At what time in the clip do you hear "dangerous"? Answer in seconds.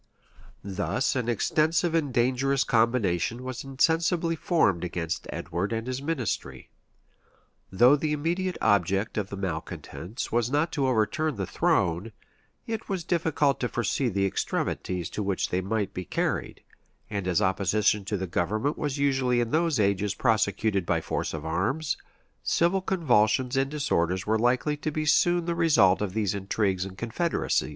2.11-2.63